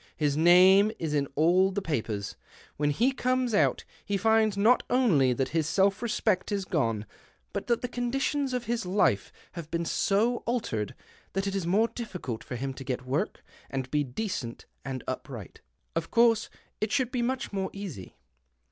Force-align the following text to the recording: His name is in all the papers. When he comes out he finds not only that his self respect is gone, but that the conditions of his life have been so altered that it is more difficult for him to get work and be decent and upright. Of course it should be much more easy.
His 0.17 0.35
name 0.35 0.91
is 0.97 1.13
in 1.13 1.27
all 1.35 1.69
the 1.71 1.79
papers. 1.79 2.35
When 2.75 2.89
he 2.89 3.11
comes 3.11 3.53
out 3.53 3.85
he 4.03 4.17
finds 4.17 4.57
not 4.57 4.81
only 4.89 5.31
that 5.31 5.49
his 5.49 5.67
self 5.69 6.01
respect 6.01 6.51
is 6.51 6.65
gone, 6.65 7.05
but 7.53 7.67
that 7.67 7.83
the 7.83 7.87
conditions 7.87 8.51
of 8.51 8.63
his 8.63 8.83
life 8.83 9.31
have 9.51 9.69
been 9.69 9.85
so 9.85 10.37
altered 10.47 10.95
that 11.33 11.45
it 11.45 11.53
is 11.53 11.67
more 11.67 11.87
difficult 11.87 12.43
for 12.43 12.55
him 12.55 12.73
to 12.73 12.83
get 12.83 13.05
work 13.05 13.43
and 13.69 13.91
be 13.91 14.03
decent 14.03 14.65
and 14.83 15.03
upright. 15.07 15.61
Of 15.95 16.09
course 16.09 16.49
it 16.79 16.91
should 16.91 17.11
be 17.11 17.21
much 17.21 17.53
more 17.53 17.69
easy. 17.71 18.15